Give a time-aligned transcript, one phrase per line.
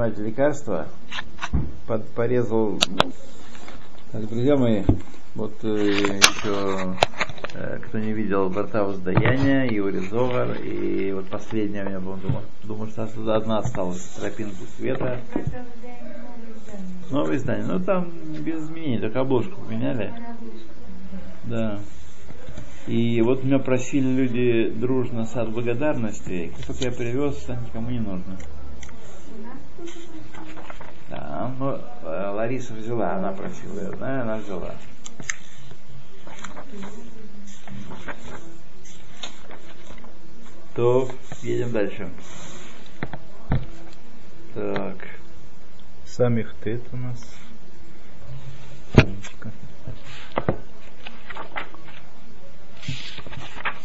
[0.00, 0.86] принимать лекарства,
[1.86, 2.78] под, порезал.
[4.12, 4.82] Так, друзья мои,
[5.34, 6.96] вот э, еще
[7.54, 12.44] э, кто не видел Барта воздаяния, и Уризовар, и вот последняя у меня была, думаю,
[12.64, 13.02] думаю, что
[13.34, 15.20] одна осталась, тропинку света.
[17.10, 17.66] Новое издание.
[17.66, 18.10] Ну там
[18.42, 20.12] без изменений, только обложку поменяли.
[21.44, 21.78] Да.
[22.86, 26.52] И вот меня просили люди дружно сад благодарности.
[26.66, 28.38] Как я привез, это никому не нужно.
[31.08, 34.74] Да, ну, э, Лариса взяла, она просила да, она взяла.
[40.74, 41.10] То
[41.42, 42.08] едем дальше.
[44.54, 44.96] Так.
[46.06, 47.34] Самих тет у нас.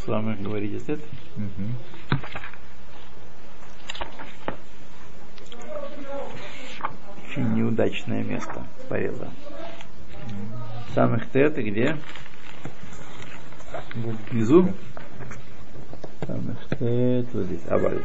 [0.05, 0.99] Самых говорите тет?
[1.37, 2.04] Угу.
[7.35, 9.29] Очень неудачное место пореза.
[10.93, 11.97] Самых тет где?
[14.31, 14.71] Внизу?
[16.25, 18.01] Самых тет, вот здесь, аваль.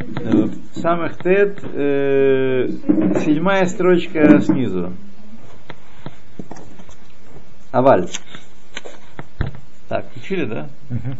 [0.00, 2.68] Э, самых тет, э,
[3.24, 4.92] седьмая строчка снизу.
[7.70, 8.08] Аваль.
[9.88, 10.68] Так, учили, да?
[10.90, 11.16] Uh-huh.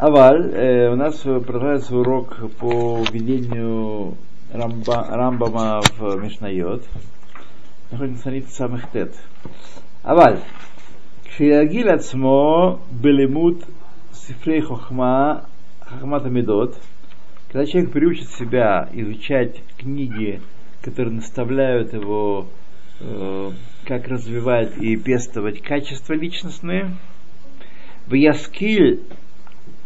[0.00, 4.16] Аваль, э, у нас продолжается урок по введению
[4.50, 6.82] Рамба, Рамбама в Мишнайот.
[7.90, 9.14] Находится на странице самых тет.
[10.02, 10.40] Аваль.
[11.26, 13.62] Кшиягиль ацмо белемут
[14.14, 15.44] сифрей хохма
[15.80, 16.80] хахмат амидот.
[17.52, 20.40] Когда человек приучит себя изучать книги,
[20.80, 22.46] которые наставляют его,
[23.00, 23.50] э,
[23.84, 26.96] как развивать и пестовать качества личностные,
[28.06, 29.02] в яскиль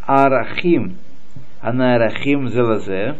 [0.06, 0.98] арахим,
[1.60, 3.16] она арахим зелазе,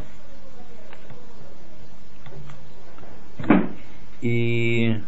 [4.21, 5.01] и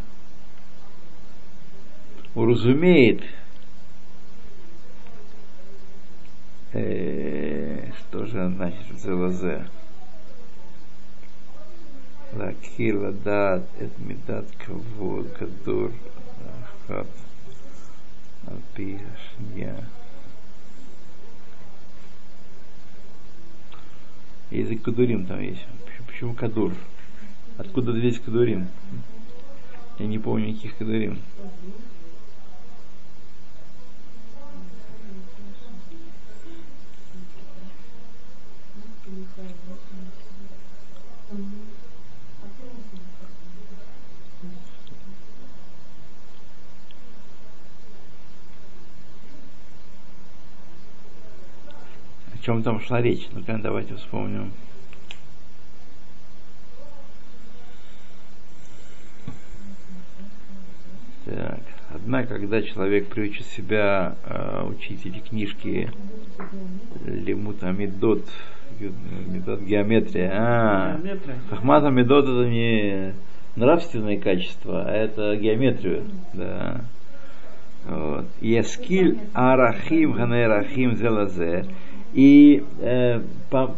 [2.35, 3.23] уразумеет,
[6.73, 9.67] э, что же значит зелазе,
[12.33, 15.91] лакила дат, эт медат кавод, кадур,
[16.87, 17.07] хат,
[18.47, 18.99] алпи,
[19.35, 19.83] шния.
[24.51, 25.65] Язык Кадурим там есть.
[26.07, 26.73] Почему Кадур?
[27.57, 28.67] Откуда здесь Кадурим?
[29.99, 31.19] Я не помню никаких Кадурим.
[52.47, 53.27] Чем там шла речь.
[53.33, 54.53] Ну-ка, давайте вспомним.
[61.25, 61.59] Так.
[61.93, 65.91] Однако, когда человек приучит себя э, учить эти книжки
[67.05, 68.23] Лимут Амидот,
[68.79, 70.31] метод геометрия.
[70.33, 70.99] А,
[71.49, 73.13] Хахмат Амидот это не
[73.57, 76.05] нравственные качества, а это геометрию.
[76.31, 76.79] Да.
[77.89, 78.27] Вот.
[78.39, 81.65] Яскиль Арахим Ханерахим Зелазе
[82.13, 83.75] и э, по,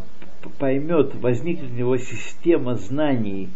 [0.58, 3.48] поймет, возникнет у него система знаний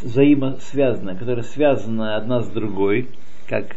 [0.00, 3.08] взаимосвязанная, которая связана одна с другой,
[3.48, 3.76] как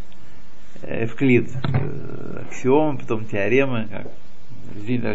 [0.83, 4.07] Эвклид, э, аксиомы, потом теоремы, как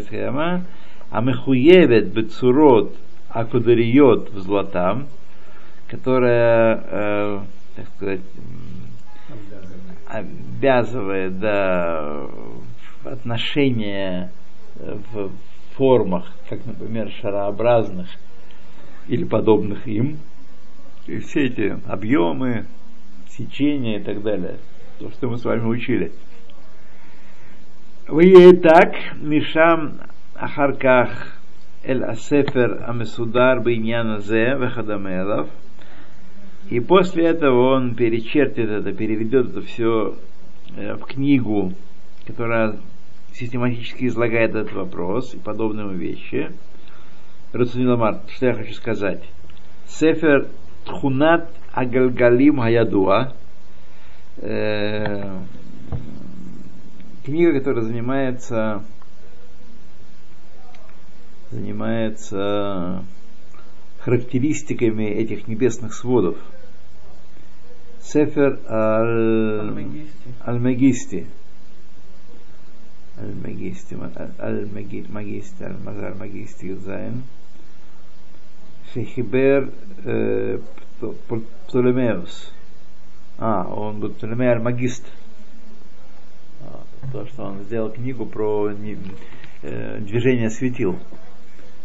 [0.09, 0.65] теорема,
[1.11, 2.95] а мехуевет бецурот
[3.29, 5.09] акудариот в златам,
[5.89, 7.41] которая, э,
[7.77, 8.21] так сказать,
[10.07, 12.27] обязывает да,
[13.05, 14.31] отношения
[14.79, 15.31] в
[15.77, 18.09] формах, как, например, шарообразных
[19.09, 20.19] или подобных им.
[21.07, 22.67] И все эти объемы,
[23.29, 24.57] сечения и так далее.
[24.99, 26.13] То, что мы с вами учили.
[28.09, 30.01] Вы так, Мишам
[30.35, 31.39] Ахарках
[31.85, 35.49] Эль Асефер Амесудар Бейняна Зе Вехадамелов.
[36.71, 40.17] И после этого он перечертит это, переведет это все
[40.77, 41.73] э, в книгу,
[42.27, 42.77] которая
[43.39, 46.53] систематически излагает этот вопрос и подобные вещи.
[47.53, 49.23] Рацуниламар, что я хочу сказать.
[49.87, 50.49] Сефер
[50.85, 53.35] Тхунат Агалгалим Хаядуа.
[54.39, 55.39] Э,
[57.25, 58.83] книга, которая занимается
[61.51, 63.05] занимается
[64.01, 66.37] характеристиками этих небесных сводов.
[68.01, 70.07] Сефер Аль-Магисти.
[73.19, 73.95] Аль-Магисти,
[75.65, 77.23] Аль-Мазар Магисти Юзайн.
[78.93, 79.73] Шехибер
[81.67, 82.53] Птолемеус.
[83.39, 85.05] А, он был Птолемей Армагист.
[86.63, 86.83] А,
[87.13, 88.71] то, что он сделал книгу про
[89.63, 90.99] движение светил.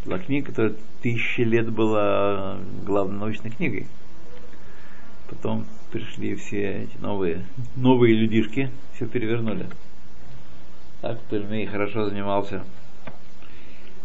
[0.05, 3.87] Была книга, которая тысячи лет была главной научной книгой.
[5.29, 7.45] Потом пришли все эти новые,
[7.75, 9.67] новые людишки, все перевернули.
[11.01, 12.61] Так Птолемей хорошо занимался.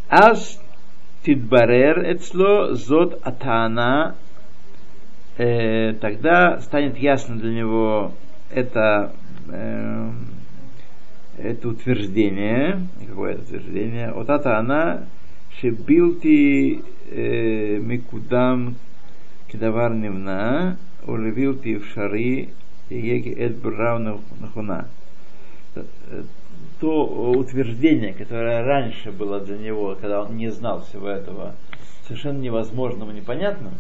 [0.09, 0.59] Аз
[1.25, 4.15] тидбарер эцло зот атана,
[5.37, 8.13] э, тогда станет ясно для него
[8.51, 9.13] это,
[9.51, 10.11] э,
[11.37, 15.07] это утверждение, какое это утверждение, от атана
[15.61, 18.77] шебилти э, микудам
[19.49, 22.49] кедавар невна, улевилти в шари
[22.89, 24.01] еги брав
[24.41, 24.87] нахуна
[26.81, 31.55] то утверждение, которое раньше было для него, когда он не знал всего этого,
[32.07, 33.75] совершенно невозможным и непонятным,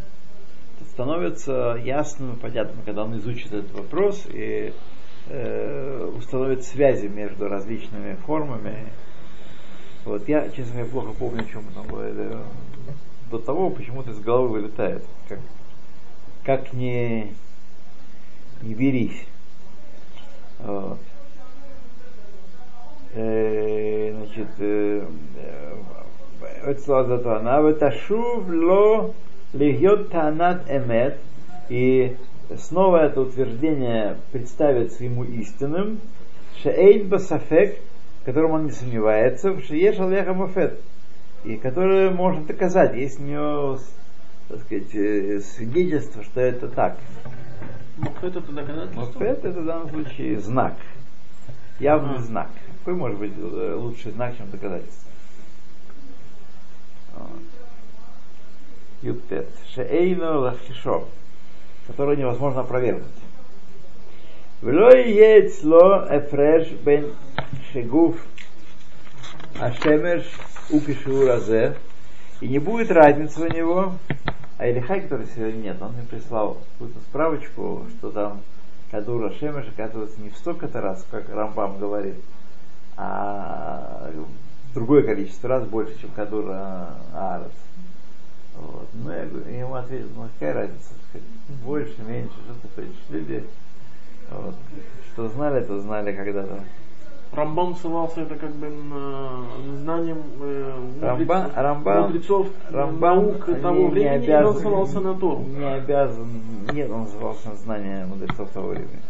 [0.90, 4.72] становится ясным и понятным, когда он изучит этот вопрос и
[5.28, 8.86] э, установит связи между различными формами.
[10.06, 12.40] Вот я, честно говоря, плохо помню, о чем там было.
[13.30, 15.04] До того почему-то из головы вылетает.
[15.28, 15.40] Как,
[16.44, 17.32] как не,
[18.62, 19.26] не берись.
[20.60, 20.98] Вот
[23.16, 24.48] значит,
[27.26, 29.14] она веташув ло
[29.54, 31.18] легет танат эмет,
[31.70, 32.16] и
[32.58, 36.00] снова это утверждение представится ему истинным,
[36.62, 37.78] шеэйн басафек,
[38.24, 40.78] которым он не сомневается, в шееш алеха мафет,
[41.44, 43.78] и которое может доказать, есть у него
[44.48, 46.98] так сказать, свидетельство, что это так.
[47.96, 49.00] Мафет это доказательство?
[49.00, 50.74] Мафет это в данном случае знак,
[51.78, 52.48] явный знак.
[52.78, 55.10] Какой может быть э, лучший знак, чем доказательство?
[59.02, 59.48] Ютет.
[59.74, 61.04] Шеэйну лахишо,
[61.86, 63.06] который невозможно опровергнуть.
[64.62, 67.12] Влой ецло эфреш бен
[67.72, 68.16] шегуф
[69.60, 70.24] ашемеш
[70.70, 71.76] укишуразе,
[72.40, 73.94] и не будет разницы у него,
[74.58, 78.40] а Илихай, который сегодня нет, он мне прислал какую-то справочку, что там
[78.90, 82.16] Кадура Шемеш оказывается не в столько-то раз, как Рамбам говорит,
[82.96, 84.10] а
[84.74, 87.50] другое количество раз больше, чем Кадур Аарец.
[88.56, 88.88] Вот.
[88.94, 90.92] Ну, я, я ему ответил, ну какая разница,
[91.64, 93.44] больше, меньше, что-то, люди,
[94.30, 94.54] вот,
[95.12, 96.60] что знали, то знали когда-то.
[97.36, 104.24] Рамбам ссылался это как бы на знанием э, Рамбам, Рамбам, мудрецов Рамбам наук того времени,
[104.24, 105.44] не обязан, и он ссылался на то.
[105.46, 106.28] Не обязан,
[106.72, 109.02] нет, он ссылался на знания мудрецов того времени.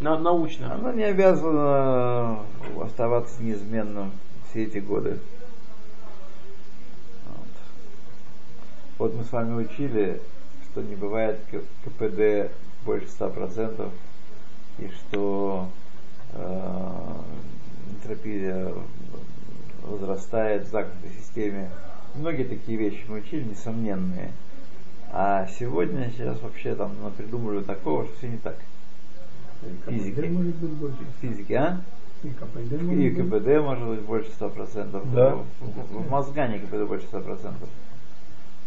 [0.00, 0.72] На, научно.
[0.72, 2.38] Оно не обязано
[2.82, 4.12] оставаться неизменным
[4.48, 5.18] все эти годы.
[7.26, 7.48] Вот.
[8.98, 10.22] вот мы с вами учили,
[10.64, 12.52] что не бывает КПД
[12.86, 13.90] больше 100%,
[14.78, 15.85] и что э,
[17.90, 18.72] энтропия
[19.82, 21.70] возрастает в замкнутой системе.
[22.14, 24.32] Многие такие вещи мы учили, несомненные.
[25.12, 28.56] А сегодня, сейчас вообще там придумали такого, что все не так
[29.86, 30.20] физики.
[30.26, 30.98] может быть больше.
[31.20, 31.80] Физики, а?
[32.22, 33.28] И КПД может И быть.
[33.28, 35.14] КПД может быть больше 100%.
[35.14, 35.36] Да.
[35.60, 37.52] В, в мозгане КПД больше 100%.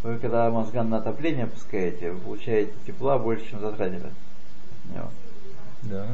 [0.04, 4.10] Вы когда мозган на отопление пускаете, вы получаете тепла больше, чем затратили.
[4.94, 5.12] Вот.
[5.84, 6.08] Да.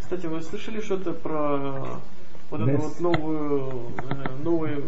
[0.00, 2.00] Кстати, вы слышали что-то про
[2.50, 4.84] вот эту вот новую, э, новый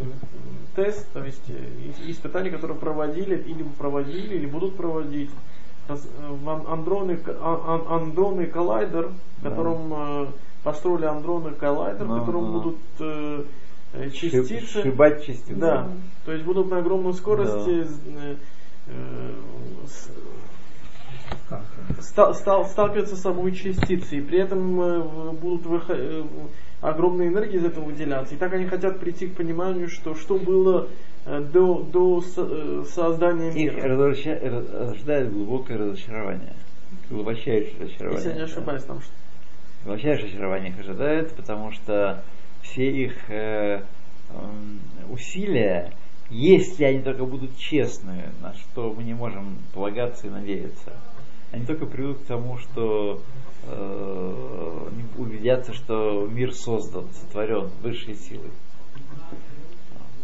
[0.74, 5.30] тест, то есть э, испытания, которые проводили или проводили, или будут проводить
[5.88, 5.96] э,
[6.28, 9.08] в ан- андронный, к- а- ан- андронный коллайдер,
[9.38, 9.50] в Да.
[9.50, 10.26] котором э,
[10.62, 12.58] построили андронный коллайдер, в Да, котором да.
[12.58, 12.76] будут
[14.12, 14.60] частицы.
[14.82, 15.54] Шибать частицы.
[15.54, 15.88] Да,
[16.26, 17.86] то есть будут на огромной скорости
[18.88, 19.32] э,
[21.30, 21.62] э, с- Как?
[22.02, 26.24] ста- стал- сталкиваться с собой частицы, и при этом э, будут выхо- э,
[26.80, 28.34] огромные энергии из этого выделяться.
[28.34, 30.88] И так они хотят прийти к пониманию, что что было
[31.26, 33.96] э, до, до со- создания Их мира.
[33.96, 34.18] раз-
[34.92, 36.52] ожидает глубокое разочарование.
[37.10, 38.18] Глубочайшее разочарование.
[38.18, 39.10] Если я не ошибаюсь, там что
[39.84, 42.22] Глубочайшее разочарование их ожидает, потому что
[42.62, 43.82] все их э,
[45.10, 45.92] усилия,
[46.30, 50.92] если они только будут честны, на что мы не можем полагаться и надеяться,
[51.52, 53.22] они только приведут к тому, что
[53.64, 58.50] э, убедятся, что мир создан, сотворен высшей силой.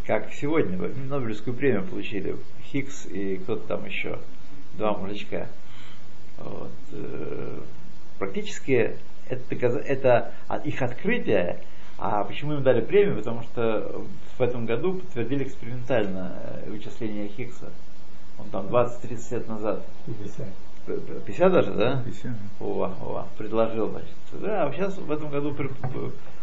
[0.06, 4.18] Как сегодня Нобелевскую премию получили Хиггс и кто-то там еще,
[4.76, 5.46] два мужичка.
[6.38, 7.60] Вот, э,
[8.18, 8.96] практически
[9.28, 11.60] это, это от- их открытие,
[12.04, 13.16] А почему им дали премию?
[13.18, 14.04] Потому что
[14.36, 17.70] в этом году подтвердили экспериментально э, вычисление Хиггса.
[18.40, 19.86] Он там 20-30 лет назад.
[20.06, 20.46] 50.
[20.86, 22.02] П- п- 50 даже, да?
[22.04, 22.34] Еще.
[22.58, 24.10] Ова, ова, предложил, значит.
[24.32, 25.54] Да, а сейчас в этом году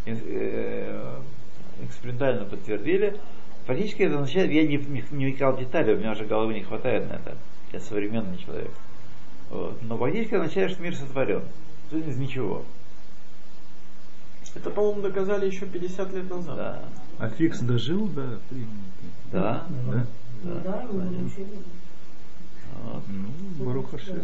[0.05, 1.19] э,
[1.83, 3.17] экспериментально подтвердили.
[3.65, 6.63] Фактически это означает, я не, не, не вникал в детали, у меня уже головы не
[6.63, 7.35] хватает на это.
[7.73, 8.71] Я современный человек.
[9.49, 9.77] Вот.
[9.81, 11.41] Но фактически означает, что мир сотворен.
[11.91, 12.63] Из ничего.
[14.55, 16.55] Это, по-моему, доказали еще 50 лет назад.
[16.55, 16.81] Да.
[17.19, 18.83] А Фикс дожил до времени?
[19.31, 19.65] Да.
[19.91, 20.05] Да?
[20.43, 20.87] да.
[22.83, 23.03] Вот.
[23.09, 24.23] Ну, Барухаше.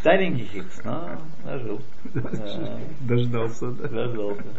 [0.00, 1.80] Старенький Хиггс, но дожил.
[2.14, 2.78] Да.
[3.00, 3.88] Дождался, да.
[3.88, 4.44] Дождался.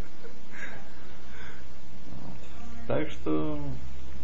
[2.88, 3.60] Так что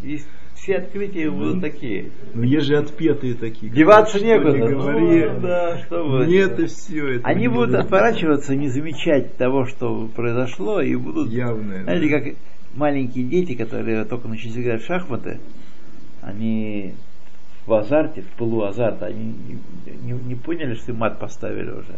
[0.02, 0.28] есть
[0.64, 2.12] все открытия будут такие.
[2.34, 3.72] Ну, есть же отпетые такие.
[3.72, 4.52] Деваться Что некуда.
[4.58, 5.30] не Ну, говори.
[5.42, 6.26] да, что вы.
[6.28, 7.16] Нет, и все.
[7.16, 11.84] Это Они будут будет отворачиваться, не замечать того, что произошло, и будут, Явное.
[11.84, 12.34] знаете, как
[12.76, 15.40] маленькие дети, которые только начали играть в шахматы,
[16.22, 16.94] они
[17.66, 21.96] в азарте, в пылу азарта, они не, не- не поняли, что им мат поставили уже.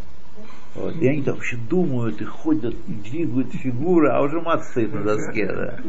[0.75, 0.95] Вот.
[0.97, 5.03] И они там вообще думают и ходят, и двигают фигуры, а уже мат стоит на
[5.03, 5.47] доске.
[5.47, 5.79] Да.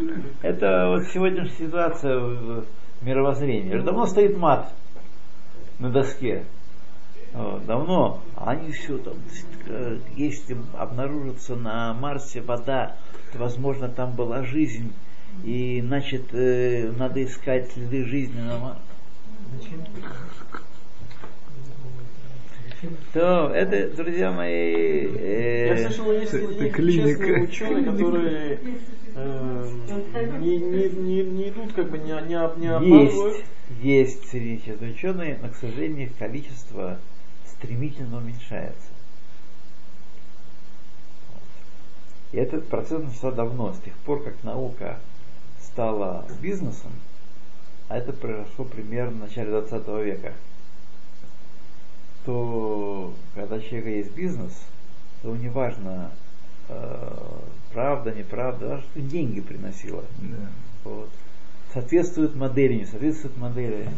[0.43, 2.65] Это вот сегодняшняя ситуация в
[3.03, 3.75] мировоззрении.
[3.75, 4.73] Уже давно стоит мат
[5.81, 6.45] на доске.
[7.33, 8.23] Вот, давно.
[8.37, 9.15] Они все там,
[9.67, 12.97] э, если обнаружится на Марсе вода,
[13.33, 14.93] то, возможно, там была жизнь.
[15.45, 18.81] И, значит, э, надо искать следы жизни на Марсе.
[23.13, 26.31] То это, друзья мои, э, Я слышал, есть,
[26.73, 27.15] клиника.
[27.17, 28.61] честные ученые, которые
[29.15, 29.69] э,
[30.41, 33.37] не, не, не, не идут, как бы не, не, об- не обманывают.
[33.37, 33.45] есть,
[33.83, 36.99] есть среди честных ученые, но, к сожалению, их количество
[37.47, 38.89] стремительно уменьшается.
[42.33, 44.99] И этот процесс начался давно, с тех пор, как наука
[45.61, 46.93] стала бизнесом,
[47.89, 50.33] а это произошло примерно в начале 20 века,
[52.27, 54.53] то когда человека есть бизнес,
[55.23, 56.11] то не важно,
[56.69, 57.39] э,
[57.73, 60.05] правда, неправда, важно, что деньги приносило.
[60.19, 60.51] Да.
[60.91, 61.09] Вот.
[61.73, 63.89] Соответствует модели, не соответствует модели.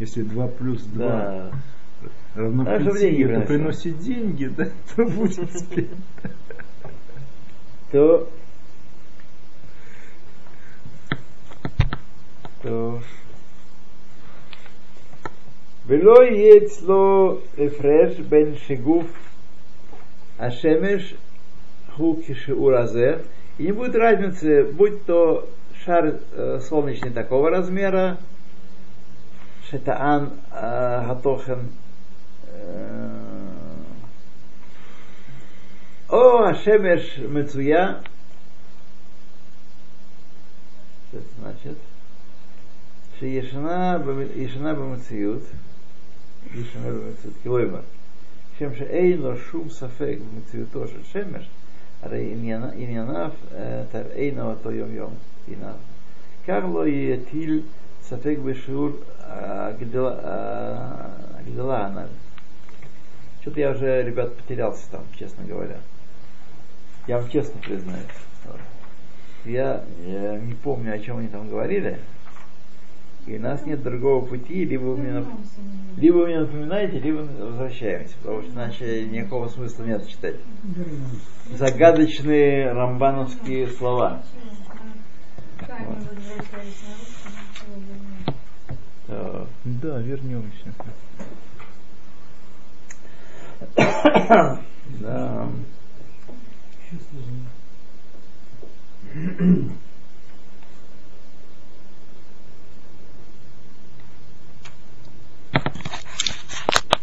[0.00, 1.50] Если 2 плюс 2 Да.
[2.34, 5.50] равно Да, 5, чтобы деньги это приносит деньги, да, то будет.
[7.92, 8.28] То,
[12.62, 13.02] то
[15.87, 19.07] ולא יהיה אצלו הפרש בין שגוף
[20.39, 21.13] השמש
[21.97, 23.15] הוא כשיעור הזה,
[23.59, 25.47] и не будет разницы, будь то
[25.85, 28.17] шар э, солнечный такого размера,
[29.69, 31.69] шетаан э, гатохен,
[32.47, 33.09] э,
[36.09, 37.93] או השמש מצויה,
[41.09, 41.77] что это значит?
[43.19, 45.41] שישנה במ- ישנה במציאות,
[46.55, 47.81] ישנה במציאות, כלומר,
[48.59, 51.49] שם שאין לו שום ספק במציאותו של שמש,
[52.01, 55.13] הרי עניינה- ענייניו אה, תראינו אותו יום יום,
[55.47, 55.73] עיניו.
[56.47, 57.61] כך לא יטיל
[58.03, 58.89] ספק בשיעור
[59.19, 60.75] הגדלה אה,
[61.39, 62.07] הגדלה הנ"ל.
[63.41, 65.75] Что-то я уже, ребят, потерялся там, честно говоря.
[67.07, 68.05] Я вам честно признаюсь.
[68.45, 68.61] Вот.
[69.43, 71.99] Я э, не помню, о чем они там говорили.
[73.28, 75.28] И у нас нет другого пути, либо вы мне, нап-
[75.98, 80.36] либо вы мне напоминаете, либо возвращаемся, потому что иначе никакого смысла нет читать.
[81.52, 84.22] Загадочные рамбановские слова.
[89.06, 89.46] Так.
[89.64, 90.72] Да, вернемся.
[95.00, 95.48] Да.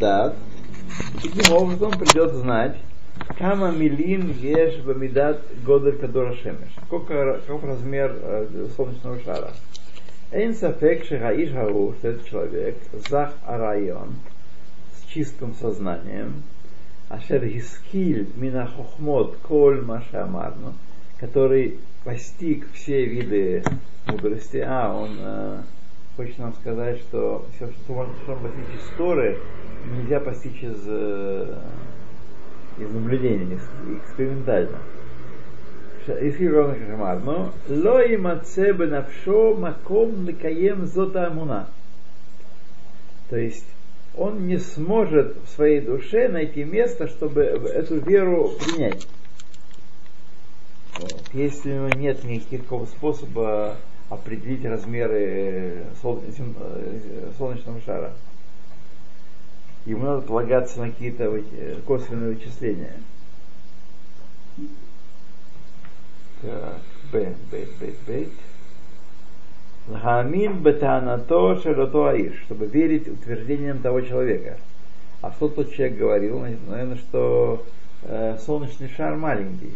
[0.06, 0.36] Так.
[1.20, 2.78] Таким образом придет знать,
[3.40, 6.70] Кама милин еш бамидат годель кадора шемеш.
[6.86, 9.54] Сколько, каков размер э, солнечного шара?
[10.32, 12.78] Эйн сафек шехаиш гау, что этот человек,
[13.10, 14.14] зах арайон,
[14.96, 16.44] с чистым сознанием,
[17.10, 20.76] ашер гискиль мина хохмот коль маша амарну,
[21.20, 23.64] который постиг все виды
[24.06, 25.62] мудрости, а он э,
[26.16, 29.40] хочет нам сказать, что все, что можно, что постичь из Торы,
[29.92, 31.58] нельзя постичь из, э,
[32.80, 33.60] из наблюдения,
[34.04, 34.80] экспериментально.
[36.08, 41.68] Если ровно Шамар, но лои мацебе навшо маком ликаем зота амуна.
[43.30, 43.66] То есть
[44.16, 49.08] он не сможет в своей душе найти место, чтобы эту веру принять.
[51.00, 51.24] Вот.
[51.34, 53.76] Если у него нет никакого способа
[54.10, 55.84] определить размеры э,
[56.38, 58.14] зем- э, солнечного шара,
[59.86, 62.94] ему надо полагаться на какие-то э, косвенные вычисления.
[66.42, 66.80] Так,
[67.12, 68.28] Б, Б, Б, Б.
[69.88, 74.58] Лхамин бетанато шелото аиш, чтобы верить утверждениям того человека.
[75.22, 76.40] А что тот человек говорил?
[76.40, 77.66] Наверное, что
[78.04, 79.74] э, солнечный шар маленький.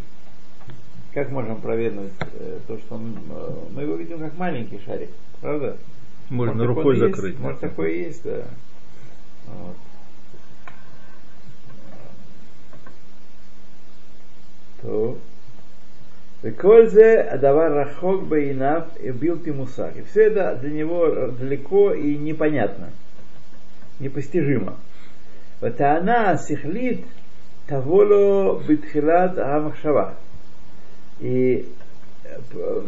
[1.19, 5.09] Как можем проверить э, то, что он, э, мы его видим как маленький шарик,
[5.41, 5.75] правда?
[6.29, 7.39] Можно Может, рукой есть, закрыть.
[7.39, 8.45] Может, такое есть, да.
[9.47, 9.75] Вот.
[14.81, 15.17] То.
[16.41, 19.97] Веколь зе адавар рахок бейнав и билти мусак.
[19.97, 22.91] И все это для него далеко и непонятно,
[23.99, 24.77] непостижимо.
[25.59, 27.03] Ватаана сихлит
[27.67, 30.15] таволо битхилат амахшава.
[31.19, 31.67] И
[32.23, 32.81] э,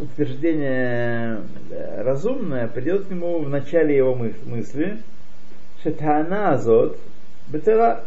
[0.00, 4.98] утверждение э, разумное придет к нему в начале его мыс- мысли,
[5.82, 6.98] шетана азот
[7.48, 8.04] бетера,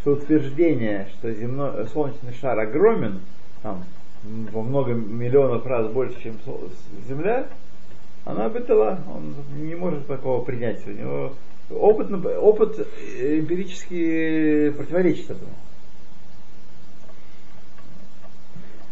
[0.00, 3.20] что утверждение, что земной, солнечный шар огромен,
[3.62, 3.84] там,
[4.52, 6.34] во много миллионов раз больше, чем
[7.08, 7.46] Земля,
[8.24, 10.84] она бетела, он не может такого принять.
[10.86, 11.32] У него
[11.70, 15.52] опыт, опыт э, эмпирически противоречит этому.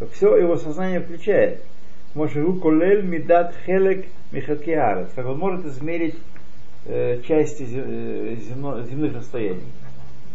[0.00, 1.62] то все его сознание включает.
[2.14, 6.16] Мошеру колель мидат хелек михакиарес, как он может измерить
[6.86, 9.66] э, части земно, э, земных расстояний.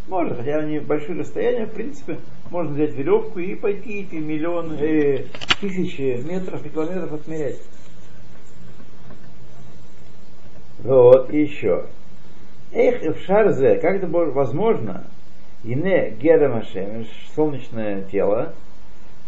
[0.07, 2.19] Можно, хотя они большие расстояния, в принципе,
[2.51, 5.25] можно взять веревку и пойти эти миллионы, э,
[5.59, 7.59] тысячи метров и километров отмерять.
[10.83, 11.85] Вот, и еще.
[12.71, 15.05] Эх, в шарзе, как это возможно?
[15.63, 16.63] Ине герам
[17.33, 18.53] солнечное тело,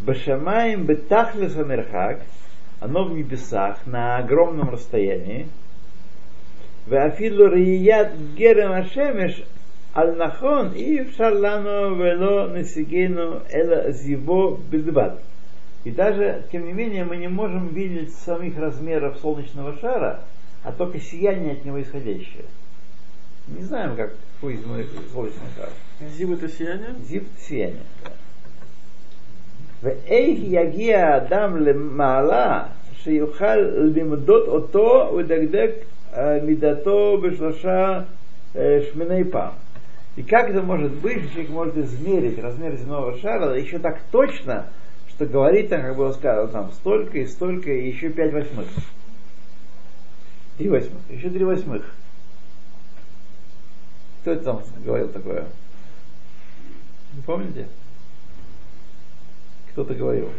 [0.00, 2.20] Башамаем бетахлиса мерхак,
[2.80, 5.48] оно в небесах, на огромном расстоянии.
[6.86, 9.42] Веафилу рият герем ашемеш
[9.94, 15.20] аль-нахон и шарлану вело насигену эла зиво бедбат.
[15.84, 20.20] И даже, тем не менее, мы не можем видеть самих размеров солнечного шара,
[20.62, 22.44] а только сияние от него исходящее.
[23.48, 24.62] Не знаем, как, какой из
[25.12, 25.70] солнечный шар.
[26.10, 26.94] Зив это сияние?
[27.00, 28.12] Зив это сияние, да.
[29.83, 33.55] ואיך יגיע האדם למעלה שיוכל
[33.95, 35.71] למדוד אותו ולדקדק
[36.13, 38.01] אה, מידתו בשלושה
[38.55, 39.53] э, шминой пам.
[40.15, 44.67] И как это может быть, что человек может измерить размер земного шара еще так точно,
[45.09, 48.67] что говорит, там, как было сказано, там столько и столько, и еще пять восьмых.
[50.57, 51.83] Три восьмых, еще три восьмых.
[54.21, 55.45] Кто это там говорил такое?
[57.15, 57.67] Не помните?
[59.71, 60.29] Кто-то говорил.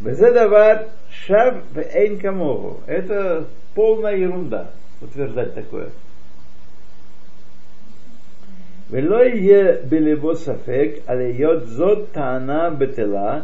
[0.00, 2.80] Безедавар шав эйн камогу.
[2.86, 5.90] Это полная ерунда утверждать такое.
[8.90, 13.40] ולא יהיה בלבו ספק על היות זאת טענה בטלה,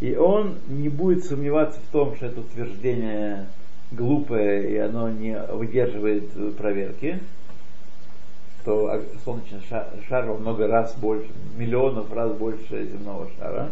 [0.00, 3.46] и он не будет сомневаться в том, что это утверждение
[3.92, 7.20] глупое, и оно не выдерживает проверки,
[8.67, 13.71] что солнечный шар, шар во много раз больше, миллионов раз больше земного шара.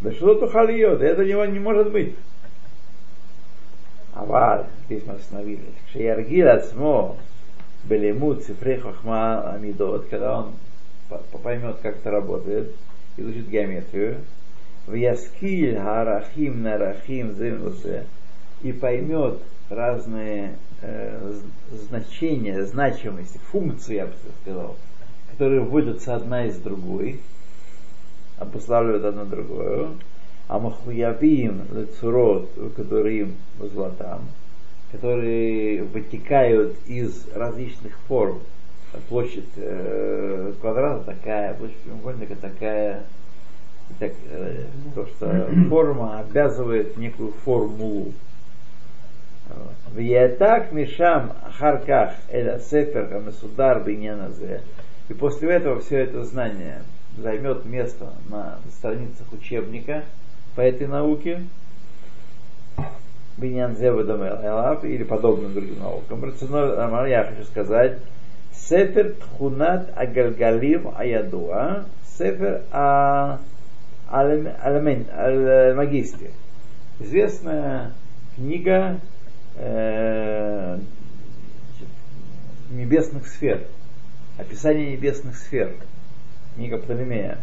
[0.00, 2.16] Да что-то хальет, это него не может быть.
[4.12, 5.60] Авар, здесь мы остановились,
[5.92, 7.16] Шеяргир Ацмо,
[7.84, 10.52] Белемут, Цифрей Хохма, Амидот, когда он
[11.44, 12.72] поймет, как это работает,
[13.16, 14.18] изучит геометрию,
[14.88, 18.06] в Яскиль Харахим Нарахим Землусе,
[18.62, 21.32] и поймет разные э,
[21.88, 24.76] значения, значимости, функции, я бы сказал,
[25.30, 27.20] которые вводятся одна из другой,
[28.38, 29.88] обуславливают одно другое,
[30.48, 34.28] а махуявим лецурот, которым златам,
[34.92, 38.40] которые вытекают из различных форм.
[39.08, 43.02] Площадь э, квадрата такая, площадь прямоугольника такая,
[43.98, 48.12] так, э, то, что форма обязывает некую формулу.
[49.94, 54.60] Виятак мишам харках эль сефер хамесудар биньяназе.
[55.08, 56.82] И после этого все это знание
[57.16, 60.02] займет место на страницах учебника
[60.56, 61.42] по этой науке,
[63.36, 66.24] Биньян Зевадамелав или подобным другим наукам.
[67.06, 67.98] Я хочу сказать,
[68.52, 71.84] Сефер Тхунат Агальгалим Аядуа,
[72.16, 72.62] Сефер
[74.10, 76.30] Аль-Магистре.
[77.00, 77.92] Известная
[78.36, 79.00] книга
[79.56, 80.78] э,
[82.70, 83.66] небесных сфер,
[84.38, 85.74] описание небесных сфер,
[86.54, 87.38] книга Птолемея.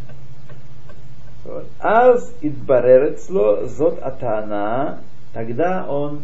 [1.79, 5.01] Аз идбаререцло зот атана,
[5.33, 6.21] тогда он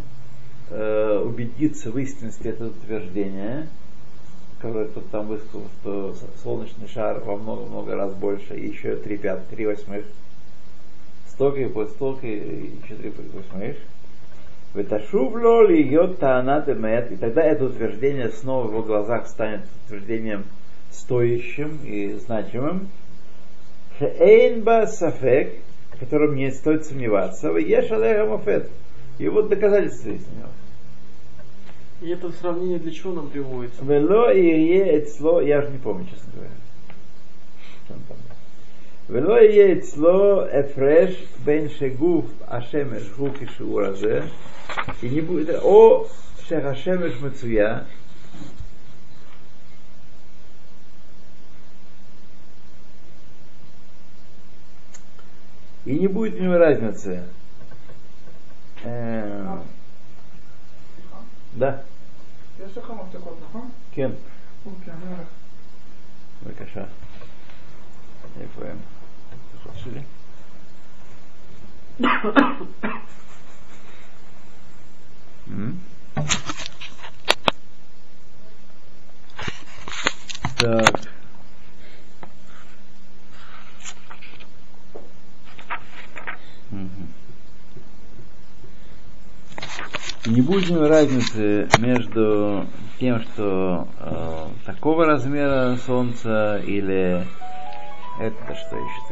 [0.70, 3.68] э, убедится в истинности этого утверждения,
[4.60, 9.48] которое кто-то там высказал, что солнечный шар во много-много раз больше, и еще 3 пят,
[9.50, 10.06] 3 восьмых,
[11.30, 13.78] столько и столько, и еще 3 восьмых.
[14.78, 20.44] Веташувло ли йод таанат эмет, и тогда это утверждение снова в его глазах станет утверждением
[20.92, 22.88] стоящим и значимым.
[23.98, 25.56] Шеэйнба сафек,
[25.94, 28.68] в котором не стоит сомневаться, еш алеха
[29.18, 30.50] И вот доказательства у него.
[32.02, 33.84] И это сравнение для чего нам приводится?
[33.84, 36.52] Вело и эцло, я же не помню, честно говоря.
[37.90, 38.27] Вело и
[39.09, 44.25] эцло эфреш бен шегуф ашемеш хуки шуразе.
[45.03, 46.09] И не будет, о
[46.49, 47.87] шехашемеш мацуя,
[55.85, 57.25] И не будет у него разницы.
[58.85, 59.59] Э,
[61.55, 61.83] да.
[62.67, 63.71] יש לך מפתחות, נכון?
[63.93, 64.11] כן.
[64.67, 65.29] אוקיי, אני הולך.
[66.47, 66.85] בבקשה.
[68.41, 68.96] איפה הם?
[69.68, 70.04] Отсюда.
[80.58, 81.08] Так.
[90.26, 92.68] Не будем разницы между
[93.00, 97.26] тем, что э, такого размера Солнца или
[98.20, 99.07] это что еще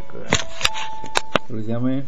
[1.47, 2.01] Друзья мои.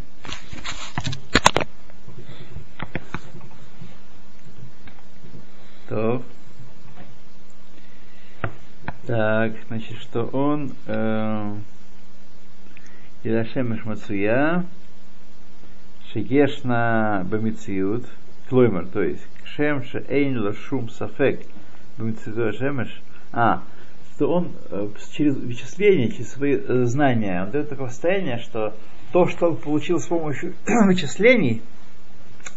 [5.87, 6.23] То.
[9.05, 11.55] Так, значит, что он э,
[13.23, 14.65] Илашем Мацуя
[16.11, 18.07] Шигешна Бамициют
[18.49, 21.45] Клоймер, то есть Шем Шеэйн Шум Сафек
[21.99, 23.61] Бамициют Шемеш А,
[24.15, 28.73] что он э, через вычисление, через свои э, знания, он дает такое состояние, что
[29.11, 30.53] то, что он получил с помощью
[30.85, 31.61] вычислений,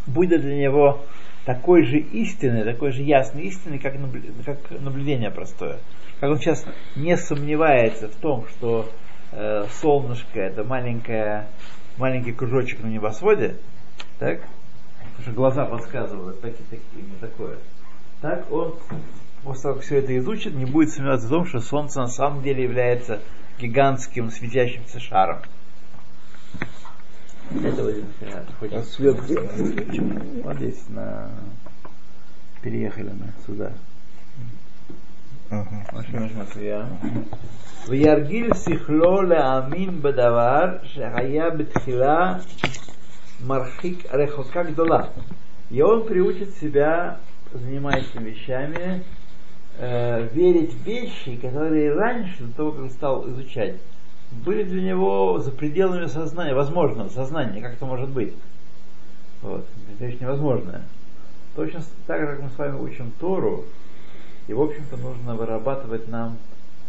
[0.06, 1.02] будет для него
[1.44, 3.94] такой же истины, такой же ясной истины, как,
[4.44, 5.78] как наблюдение простое.
[6.20, 6.64] Как он сейчас
[6.96, 8.90] не сомневается в том, что
[9.32, 11.46] э, солнышко это маленькое,
[11.96, 13.56] маленький кружочек на небосводе,
[14.18, 14.40] так?
[15.00, 17.58] Потому что глаза подсказывают, так и такие, не такое.
[18.20, 18.74] Так он,
[19.42, 22.42] после того, как все это изучит, не будет сомневаться в том, что Солнце на самом
[22.42, 23.20] деле является
[23.58, 25.38] гигантским светящимся шаром.
[27.63, 29.39] Это вот А свет где?
[30.43, 31.29] Вот здесь на
[32.61, 33.71] переехали мы сюда.
[37.88, 42.38] וירגיל שכלו להאמין בדבר שהיה בתחילה
[43.45, 45.01] מרחיק רחוקה גדולה.
[45.71, 47.17] И он приучит себя,
[47.51, 49.03] занимаясь этими вещами,
[49.79, 53.75] э, верить в вещи, которые раньше, до того, как стал изучать,
[54.30, 58.34] были для него за пределами сознания, возможного сознания, как это может быть.
[59.42, 59.66] Вот.
[59.92, 60.82] Это вещь невозможная.
[61.56, 63.64] Точно так как мы с вами учим Тору,
[64.46, 66.38] и, в общем-то, нужно вырабатывать нам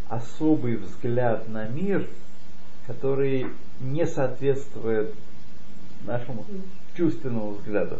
[0.07, 2.07] особый взгляд на мир,
[2.85, 3.47] который
[3.79, 5.13] не соответствует
[6.05, 6.45] нашему
[6.95, 7.99] чувственному взгляду.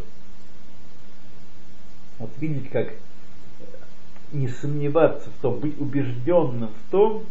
[2.20, 2.94] Вот видите, как
[4.32, 7.24] не сомневаться в том, быть убежденным в том,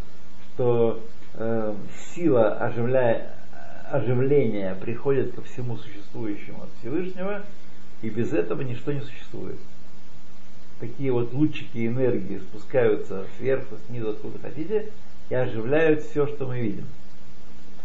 [0.55, 1.01] что
[1.35, 1.75] э,
[2.14, 3.35] сила оживляя,
[3.90, 7.43] оживления приходит ко всему существующему от Всевышнего,
[8.03, 9.59] и без этого ничто не существует.
[10.81, 14.90] Такие вот лучики энергии спускаются сверху, снизу, откуда хотите,
[15.29, 16.87] и оживляют все, что мы видим.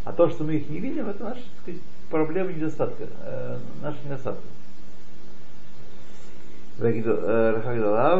[0.06, 1.76] А то, что мы их не видим, это наша так
[2.10, 4.44] проблема недостатка, э, наша недостатка.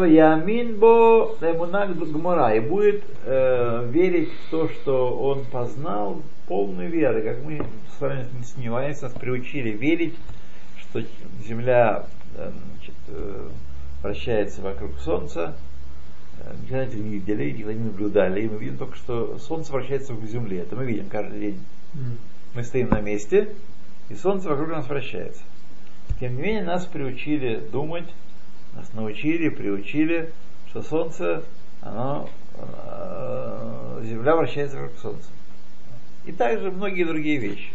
[0.06, 7.44] Ямин бо гмора и будет э, верить в то, что он познал полной веры, как
[7.44, 7.66] мы
[7.98, 10.16] с вами не сомневаемся, нас приучили верить,
[10.78, 11.02] что
[11.46, 13.50] Земля э, значит, э,
[14.02, 15.56] вращается вокруг Солнца,
[16.40, 20.14] э, никогда этого не видели, никогда не наблюдали, и мы видим только, что Солнце вращается
[20.14, 20.58] вокруг Земли.
[20.58, 21.60] Это мы видим каждый день.
[22.54, 23.50] Мы стоим на месте,
[24.10, 25.42] и Солнце вокруг нас вращается.
[26.20, 28.06] Тем не менее, нас приучили думать,
[28.76, 30.32] нас научили, приучили,
[30.70, 31.44] что Солнце,
[31.82, 35.30] оно, э, Земля вращается вокруг Солнца.
[36.26, 37.72] И также многие другие вещи.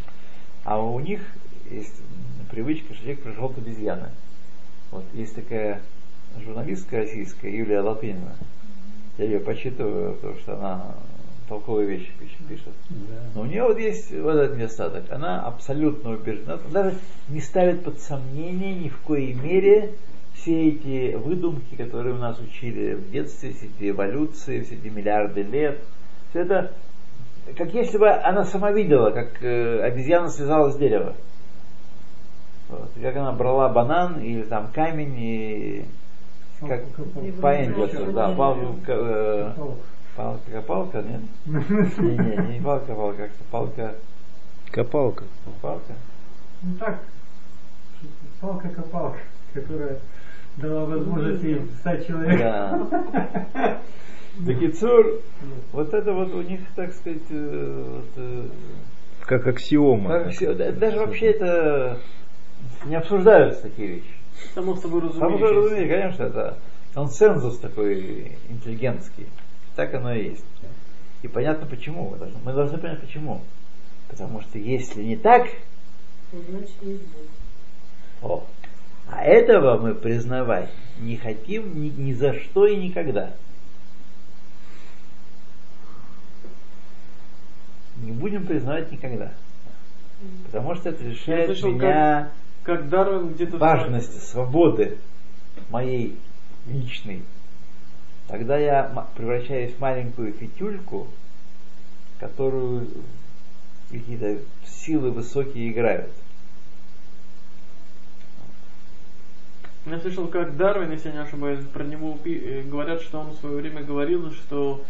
[0.64, 1.20] А у них
[1.70, 2.00] есть
[2.50, 4.10] привычка, что человек пришел к обезьяны.
[4.90, 5.80] Вот есть такая
[6.44, 8.34] журналистка российская, Юлия Латынина.
[9.18, 10.94] Я ее почитываю, потому что она
[11.48, 12.10] толковые вещи
[12.48, 12.72] пишет.
[13.34, 15.10] Но у нее вот есть вот этот недостаток.
[15.10, 16.96] Она абсолютно убеждена, даже
[17.28, 19.94] не ставит под сомнение ни в коей мере
[20.40, 25.42] все эти выдумки, которые у нас учили в детстве, все эти эволюции, все эти миллиарды
[25.42, 25.80] лет.
[26.30, 26.72] Все это,
[27.56, 31.14] как если бы она сама видела, как э, обезьяна слезала с дерева.
[32.68, 32.90] Вот.
[32.96, 35.84] И как она брала банан или там камень и
[36.60, 36.84] как
[37.40, 39.52] по Энгельсу, да, палку, э,
[40.16, 41.22] палка-копалка, нет?
[41.98, 43.94] Не, не, не палка-копалка, как-то палка...
[44.70, 45.24] Копалка.
[45.60, 45.94] Палка?
[46.62, 47.00] Ну так,
[48.40, 49.18] палка-копалка,
[49.54, 49.98] которая
[50.56, 52.88] дала возможность ей стать человеком.
[52.92, 53.80] Да.
[54.38, 55.20] Бекицур,
[55.72, 58.48] вот это вот у них, так сказать, э, вот, э,
[59.26, 60.24] Как аксиома.
[60.30, 61.98] как да- даже вообще это
[62.86, 64.14] не обсуждаются такие вещи.
[64.54, 65.60] Само собой Само собой разумеется.
[65.64, 66.58] разумеется, конечно, это
[66.94, 69.26] консенсус такой интеллигентский.
[69.76, 70.44] Так оно и есть.
[71.22, 72.10] И понятно почему.
[72.10, 73.42] Мы должны, мы должны понять почему.
[74.08, 75.48] Потому что если не так,
[76.32, 77.22] Значит, есть Бог.
[78.22, 78.44] О,
[79.08, 83.34] а этого мы признавать не хотим ни, ни за что и никогда.
[87.96, 89.32] Не будем признавать никогда.
[90.46, 92.30] Потому что это лишает слышал, меня
[92.62, 93.56] Как Дарвин где-то...
[93.56, 94.98] важности, свободы
[95.70, 96.18] моей
[96.66, 97.22] личной,
[98.28, 101.08] тогда я превращаюсь в маленькую фитюльку,
[102.18, 102.88] которую
[103.90, 106.12] какие-то силы высокие играют.
[109.86, 113.36] Я слышал, как Дарвин, если я не ошибаюсь, про него э, говорят, что он в
[113.36, 114.82] свое время говорил, что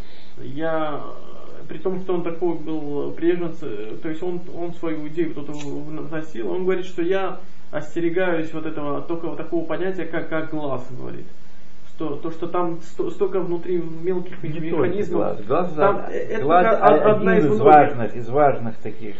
[0.43, 5.07] я, э, при том, что он такой был приверженец, э, то есть он, он свою
[5.09, 7.39] идею кто-то вносил, он говорит, что я
[7.71, 11.27] остерегаюсь вот этого, только вот такого понятия, как, как глаз, говорит.
[11.95, 15.47] Что, то, что там сто- столько внутри мелких Не механизмов.
[15.47, 15.47] глаз.
[15.47, 19.15] Глаз, там, э, это глаз одна из из важных, из важных таких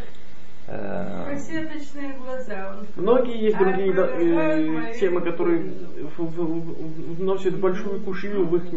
[0.71, 2.77] э, Кассеточные глаза.
[2.97, 5.73] Многие есть другие э, темы, которые
[6.17, 8.71] в- в- в- вносят большую кушью в их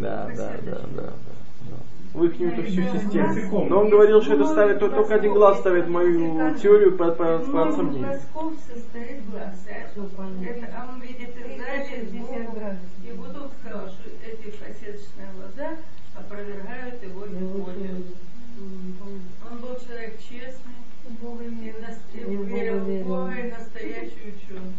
[0.00, 1.12] да, да, да, да, да.
[2.14, 3.66] в их эту всю систему.
[3.68, 7.50] Но он говорил, что это ставит, то- только один глаз ставит мою теорию под, под,
[7.52, 8.18] под сомнение.
[8.66, 9.54] состоит глаз.
[9.68, 15.76] Это, он видит издали И вот он сказал, что эти кассеточные глаза
[16.16, 18.14] опровергают его гипотезу.
[19.50, 20.67] Он был человек честный,
[21.20, 23.04] Бога верил в верил.
[23.04, 24.72] Бога и настоящий ученый.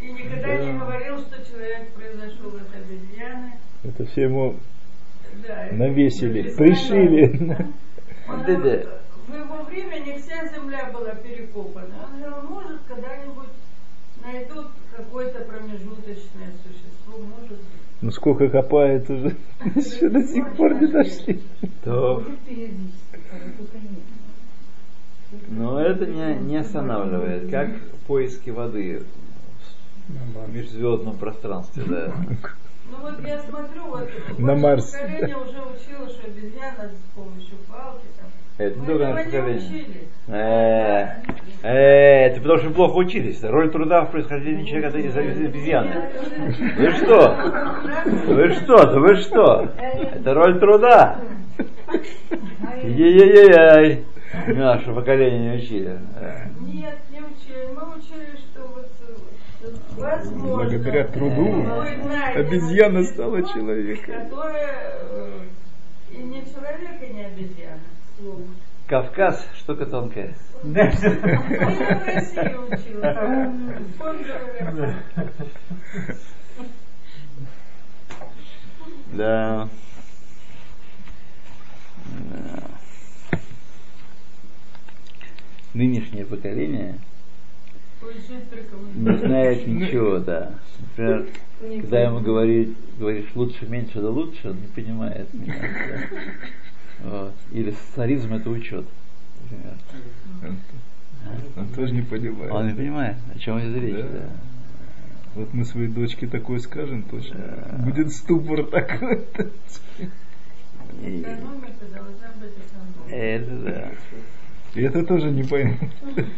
[0.00, 3.52] И никогда не говорил, что человек произошел от обезьяны.
[3.84, 4.56] Это все ему
[5.46, 7.56] Да, навесили, пришили.
[8.28, 8.88] Он Вот это- говорит,
[9.28, 11.86] в его времени вся земля была перекопана.
[12.12, 13.48] Он говорил, может, когда-нибудь
[14.24, 17.58] найдут какое-то промежуточное существо, может быть.
[18.00, 19.36] Ну сколько копает уже,
[19.76, 21.40] еще до сих пор не дошли.
[21.84, 24.02] То, Может периодически, а только нет.
[25.48, 27.70] Но это не, не останавливает, как
[28.06, 29.02] поиски воды
[30.08, 32.12] в межзвездном пространстве, да.
[32.90, 34.90] Ну вот я смотрю, вот На Марс.
[34.90, 38.28] поколение уже учило, что обезьяна с помощью палки там.
[38.58, 39.86] Это не Мы только наше поколение.
[40.28, 41.22] Э,
[41.62, 43.42] э, это потому что плохо учились.
[43.42, 46.10] Роль труда в происхождении человека это из из обезьяны.
[46.76, 47.36] Вы что?
[48.26, 48.76] Вы что?
[48.76, 49.72] Да вы что?
[49.78, 51.20] Это роль труда.
[52.82, 54.04] Ей-ей-ей-ей.
[54.32, 55.98] Наше поколение не учили.
[56.60, 57.68] Нет, не учили.
[57.74, 58.90] Мы учили, что вот
[59.62, 60.56] э, возможно.
[60.56, 61.66] Благодаря труду
[62.34, 64.28] обезьяна стала человеком.
[64.28, 64.74] Которое
[65.10, 65.40] э,
[66.12, 67.80] и не человек, и не обезьяна.
[68.86, 70.34] Кавказ штука тонкая.
[70.62, 70.90] Да.
[79.12, 79.68] Да.
[85.74, 86.98] Нынешнее поколение
[88.94, 90.54] не знает ничего, да.
[90.96, 91.26] Например,
[91.80, 95.54] когда ему говорит, говоришь лучше, меньше, да лучше, он не понимает меня.
[95.60, 97.08] да.
[97.08, 97.34] Вот.
[97.52, 98.84] Или социализм это учет,
[99.42, 99.76] например.
[101.56, 102.66] Он тоже не Он понимает.
[102.66, 103.96] не понимает, о чем идет речь.
[103.96, 104.08] Да.
[104.08, 104.28] да.
[105.34, 107.80] Вот мы своей дочке такое скажем точно.
[107.84, 109.24] Будет ступор такой.
[113.08, 113.90] Это да.
[114.74, 115.42] И это тоже не.
[115.42, 116.32] Афоризм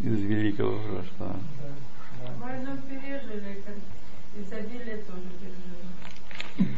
[0.00, 1.36] из великого прошлого.
[2.40, 3.74] Войну пережили, как
[4.36, 6.74] изобилие тоже пережили.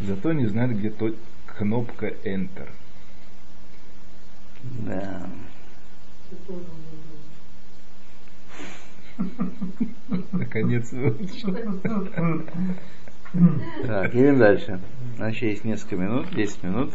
[0.00, 1.12] Зато не знают, где то
[1.46, 2.68] кнопка Enter.
[4.62, 5.28] Да.
[10.32, 11.56] Наконец выучил.
[13.86, 14.80] Так, едем дальше.
[15.16, 16.92] У нас еще есть несколько минут, 10 минут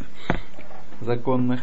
[1.01, 1.61] законных.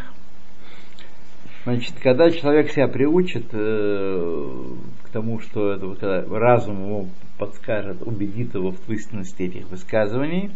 [1.64, 4.64] Значит, когда человек себя приучит э,
[5.04, 10.50] к тому, что это вот, когда разум ему подскажет, убедит его в истинности этих высказываний,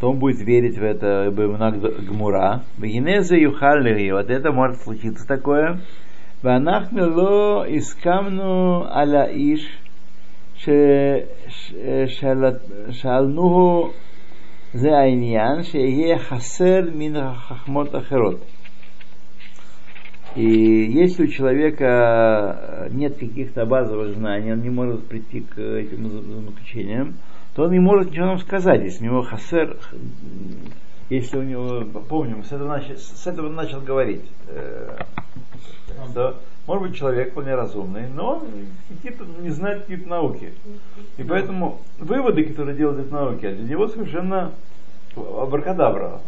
[0.00, 2.62] то он будет верить в это Бемнаг Гмура.
[2.78, 5.80] Бегинеза Юхалли, вот это может случиться такое.
[6.42, 9.62] Ванахмело искамну аля иш
[10.67, 12.23] האיש
[12.89, 13.91] ששאלנוהו
[14.73, 18.45] זה העניין, שיהיה חסר מן החכמות האחרות.
[20.35, 26.07] И если у человека нет каких-то базовых знаний, он не может прийти к этим
[26.45, 27.15] заключениям,
[27.53, 29.77] то он не может ничего нам сказать, если у него хасер,
[31.09, 34.23] если у него, помним, с этого, начал, с этого он начал говорить,
[35.87, 36.35] э, что
[36.67, 38.41] может быть человек вполне разумный, но он
[38.89, 40.53] какие-то не знает какие-то науки.
[41.17, 44.51] И поэтому выводы, которые делают эти науки, для него совершенно
[45.15, 46.21] абракадабра,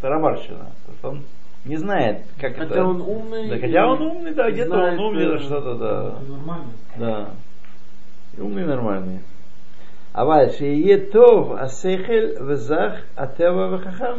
[0.00, 0.70] тарабарщина.
[0.86, 1.22] Потому что он
[1.64, 2.84] не знает, как Хотя это.
[2.84, 3.48] он умный.
[3.48, 6.16] Да, хотя он умный, да, где-то он знает, умный, э, да, что-то, да.
[6.20, 6.70] Это нормально.
[6.96, 7.30] Да.
[8.36, 9.20] И умный и нормальный.
[10.14, 14.14] אבל שיהיה טוב השכל וזך הטבע וחכם.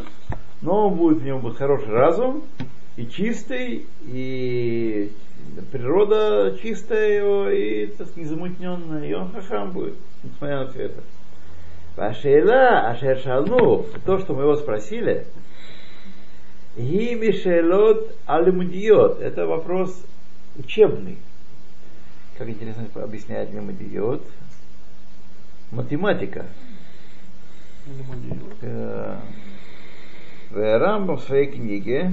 [0.62, 2.42] Но будет у него будет хороший разум,
[2.99, 5.09] и чистый, и
[5.71, 11.01] природа чистая его, и так незамутненная, и он хахам будет, несмотря на все это.
[11.95, 15.27] Вашейла, ашер шалну, то, что мы его спросили,
[16.75, 20.05] и мишелот алимудиот, это вопрос
[20.57, 21.19] учебный.
[22.37, 24.27] Как интересно объясняет лимудиот.
[25.71, 26.47] Математика.
[28.61, 29.19] Э,
[30.49, 32.11] В Рамбам в своей книге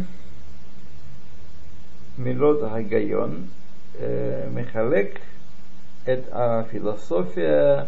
[2.17, 3.47] Милот Хагайон
[3.95, 5.21] э, Михалек
[6.05, 7.87] это философия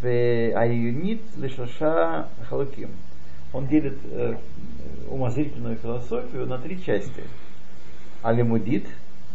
[0.00, 2.90] в Аюнит Лешаша Халуким.
[3.52, 4.34] Он делит э,
[5.08, 7.22] умозрительную философию на три части.
[8.22, 8.86] Алимудит,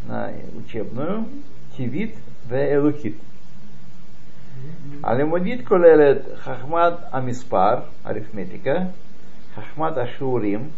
[0.08, 1.26] на учебную,
[1.76, 3.16] Тивит, в Элукит.
[5.04, 7.76] הלימודית כוללת חכמת המספר,
[8.06, 8.76] אריתמטיקה,
[9.56, 10.70] חכמת השיעורים,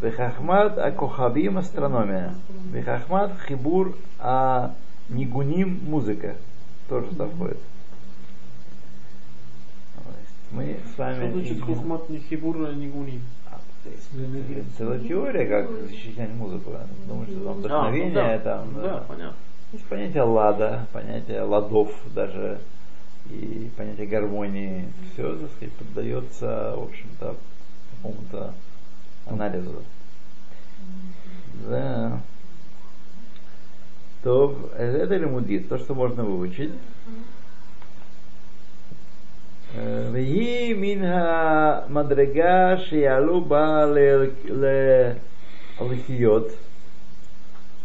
[0.00, 2.34] Бехахмат Акохабим астрономия.
[2.72, 4.74] Бехахмат Хибур а
[5.08, 6.36] Нигуним музыка.
[6.88, 7.58] Тоже туда входит.
[10.52, 11.14] Мы с вами...
[11.14, 13.22] Что значит Хохмат не Хибур, а Нигуним?
[14.76, 16.72] Целая теория, как защищать музыку.
[17.06, 18.38] Думаю, что там вдохновение, а, ну, да.
[18.38, 18.74] там...
[18.74, 19.36] Да, да, понятно.
[19.72, 22.60] Есть понятие лада, понятие ладов даже,
[23.30, 24.88] и понятие гармонии.
[25.12, 27.36] Все, так сказать, поддается, в общем-то,
[27.96, 28.54] какому-то
[29.25, 29.83] анализу.
[31.69, 32.21] Да.
[34.23, 36.71] То это лимудит, то, что можно выучить.
[40.11, 43.85] והיא מן המדרגה שיעלו בה
[45.81, 46.47] לחיות.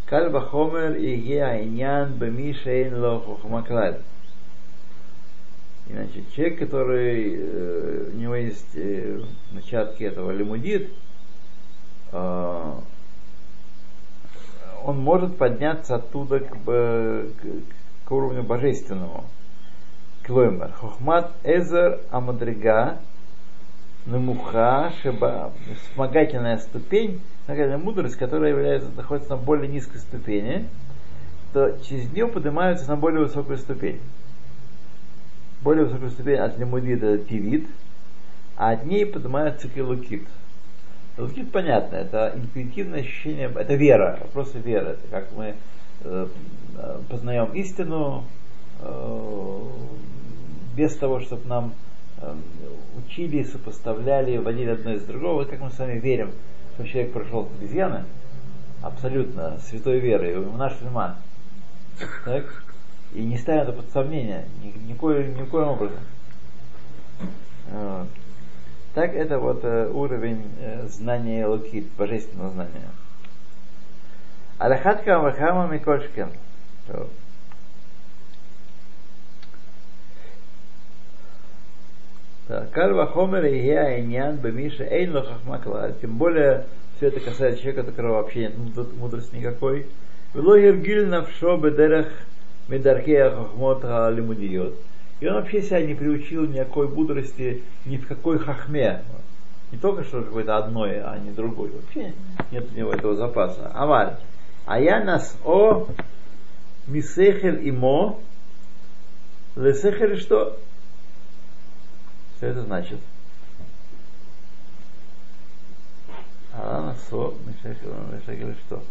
[0.07, 3.93] קל וחומר יהיה העניין במי שאין לו חוכמה כלל.
[5.89, 9.21] Иначе человек, который э, у него есть э,
[9.53, 10.91] начатки этого лимудит, э,
[12.12, 12.84] он
[15.00, 17.36] может подняться оттуда к, к,
[18.06, 19.26] к уровню божественному.
[20.24, 20.72] Клоймер.
[20.74, 23.00] Хохмат Эзер Амадрига
[24.06, 25.52] Намуха Шеба.
[25.84, 30.68] Вспомогательная ступень, вспомогательная мудрость, которая является, находится на более низкой ступени,
[31.54, 34.00] то через нее поднимаются на более высокую ступень.
[35.62, 37.68] Более высокую ступень от лимудита это тивит,
[38.58, 39.76] а от ней поднимается к
[41.22, 41.38] элукит.
[41.38, 44.90] Элукит понятно, это интуитивное ощущение, это вера, просто вера.
[44.90, 45.56] Это как мы
[46.04, 46.28] э,
[47.10, 48.26] познаем истину,
[48.80, 49.62] э,
[50.76, 51.74] без того, чтобы нам
[52.22, 52.34] э,
[52.98, 56.32] учили, сопоставляли, вводили одно из другого, как мы с вами верим,
[56.76, 58.06] что человек прошел от обезьяны,
[58.82, 61.18] абсолютно святой верой, у нашего ума.
[62.26, 62.46] Так?
[63.14, 66.00] И не ставим это под сомнение, ни, никоим, никоим образом.
[67.70, 68.08] Вот.
[68.94, 72.90] Так это вот э, уровень э, знания Лукит, божественного знания.
[74.58, 76.30] Алахат Кавахама Микошкин.
[82.74, 85.94] Кальва Хомер и я Иньян Бемиша Эйн Лохахмакла.
[86.02, 86.66] Тем более
[86.98, 89.88] все это касается человека, у которого вообще нет мудрости никакой.
[90.34, 92.08] Велогер Гиль Навшо Бедерах
[92.68, 94.76] Медархея Хохмот Лимудиот.
[95.22, 99.04] И он вообще себя не приучил никакой мудрости, ни в какой хахме.
[99.72, 101.70] Не только что какой-то одной, а не другой.
[101.70, 102.14] Вообще
[102.52, 103.68] нет у него этого запаса.
[103.68, 104.18] Аваль.
[104.66, 105.88] А я нас о
[106.88, 108.20] мисехер и мо
[109.56, 110.60] лесехер что?
[112.38, 113.00] Что это значит?
[116.52, 118.84] А нас о мисехер что?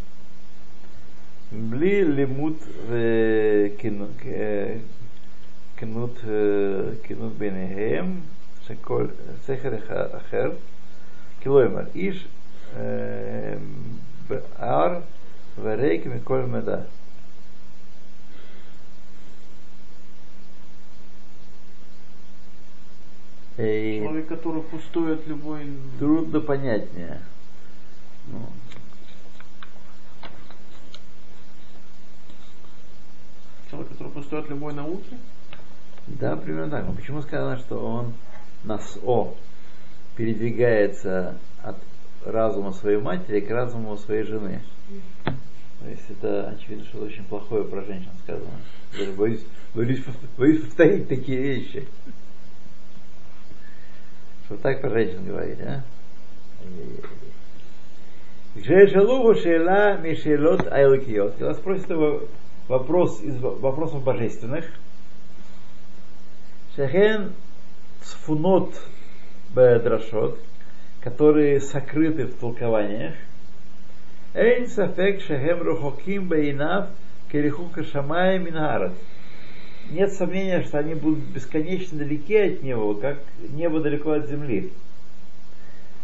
[1.50, 2.58] Бли лимут
[2.88, 4.78] э, в кино э,
[5.81, 8.21] לימוד וכנות ביניהם,
[8.67, 9.07] שכל
[9.45, 9.71] סכר
[10.17, 10.51] אחר,
[11.43, 12.27] כלומר, איש
[14.27, 14.99] בער
[15.61, 16.79] וריק מכל מדע.
[23.57, 25.61] Человек, который пустой от любой...
[25.97, 27.21] Трудно понятнее.
[28.27, 28.49] Ну,
[33.71, 35.15] Человек, который пустой от любой науки?
[36.18, 36.86] Да, примерно так.
[36.86, 38.14] Но почему сказано, что он
[38.64, 39.34] нас о
[40.16, 41.76] передвигается от
[42.24, 44.60] разума своей матери к разуму своей жены?
[45.24, 48.50] То есть это очевидно, что очень плохое про женщин сказано.
[48.96, 49.44] Даже боюсь,
[49.74, 50.04] боюсь,
[50.36, 51.86] боюсь повторить такие вещи.
[54.44, 55.82] Что так про женщин говорить, а?
[58.56, 61.36] Жешалуху шела мишелот айлакиот.
[61.36, 62.24] Когда спросит его
[62.68, 64.66] вопрос из вопросов божественных,
[66.76, 67.32] Шехен
[68.02, 68.74] сфунот
[69.54, 70.38] бедрашот,
[71.00, 73.14] которые сокрыты в толкованиях,
[74.32, 76.90] Эйн сафек шехем рухоким бейнав
[77.32, 78.92] керихука шамая минарат.
[79.90, 83.18] Нет сомнения, что они будут бесконечно далеки от него, как
[83.48, 84.72] небо далеко от земли.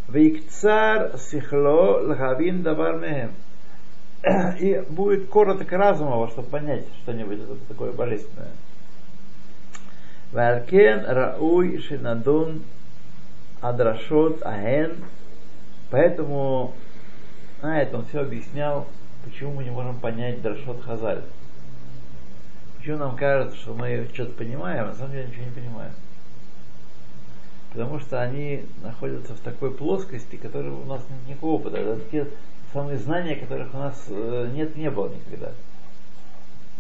[0.09, 3.31] Вейкцар сихло лхавин давар.
[4.59, 7.39] И будет короток разума, чтобы понять что-нибудь
[7.69, 8.51] такое божественное.
[10.33, 12.63] Варкен рауй шинадун
[13.61, 14.97] адрашот ахен.
[15.91, 16.75] Поэтому
[17.63, 18.87] на это он все объяснял,
[19.25, 21.23] почему мы не можем понять Драшот Хазаль.
[22.77, 25.93] Почему нам кажется, что мы что-то понимаем, а на самом деле ничего не понимаем.
[27.73, 31.77] Потому что они находятся в такой плоскости, которой у нас нет никакого опыта.
[31.77, 32.27] Это те
[32.73, 35.53] самые знания, которых у нас э, нет, не было никогда.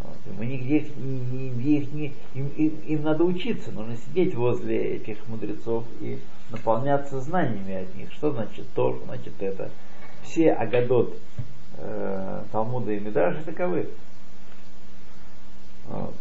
[0.06, 0.36] Вот.
[0.38, 5.26] Мы нигде их, нигде их не, им, им, им надо учиться, нужно сидеть возле этих
[5.26, 6.18] мудрецов и
[6.50, 8.12] наполняться знаниями от них.
[8.12, 9.70] Что значит то, что значит это
[10.22, 11.16] все Агадот
[11.78, 13.88] э, Талмуда и Мидраши таковы.
[15.88, 16.14] Вот.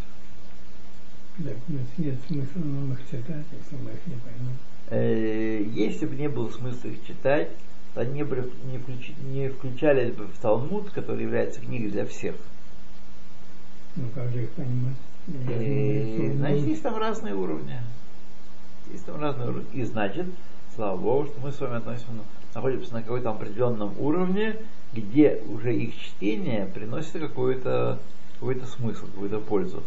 [1.37, 1.57] Так,
[1.97, 4.57] нет смысла нам их читать, если мы их не поймем.
[4.89, 7.49] Э, если бы не было смысла их читать,
[7.93, 12.35] то они бы не, включ, не включались бы в Талмуд, который является книгой для всех.
[13.95, 14.95] Ну как же их понимать?
[15.27, 17.79] И, значит, есть там разные уровни.
[18.91, 19.67] Есть там разные уровни.
[19.73, 20.27] И значит,
[20.75, 22.07] слава Богу, что мы с вами относимся,
[22.53, 24.57] находимся на каком-то определенном уровне,
[24.93, 27.99] где уже их чтение приносит какой-то
[28.39, 29.83] какой смысл, какую-то пользу.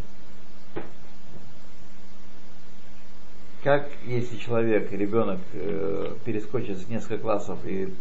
[3.63, 7.93] Как если человек, ребенок э, перескочит с несколько классов и